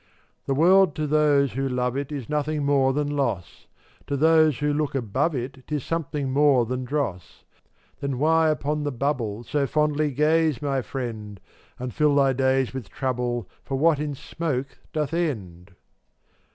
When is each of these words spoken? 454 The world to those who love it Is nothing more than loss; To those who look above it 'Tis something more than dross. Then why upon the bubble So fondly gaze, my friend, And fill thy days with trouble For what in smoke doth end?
454 0.47 0.47
The 0.47 0.59
world 0.59 0.95
to 0.95 1.05
those 1.05 1.51
who 1.51 1.69
love 1.69 1.95
it 1.95 2.11
Is 2.11 2.27
nothing 2.27 2.65
more 2.65 2.91
than 2.91 3.15
loss; 3.15 3.67
To 4.07 4.17
those 4.17 4.57
who 4.57 4.73
look 4.73 4.95
above 4.95 5.35
it 5.35 5.61
'Tis 5.67 5.83
something 5.83 6.31
more 6.31 6.65
than 6.65 6.85
dross. 6.85 7.43
Then 7.99 8.17
why 8.17 8.49
upon 8.49 8.81
the 8.81 8.91
bubble 8.91 9.43
So 9.43 9.67
fondly 9.67 10.09
gaze, 10.11 10.59
my 10.59 10.81
friend, 10.81 11.39
And 11.77 11.93
fill 11.93 12.15
thy 12.15 12.33
days 12.33 12.73
with 12.73 12.89
trouble 12.89 13.47
For 13.63 13.77
what 13.77 13.99
in 13.99 14.15
smoke 14.15 14.79
doth 14.91 15.13
end? 15.13 15.75